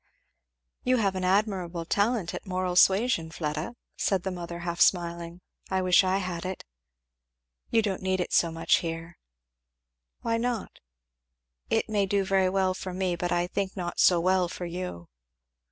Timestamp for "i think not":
13.31-13.99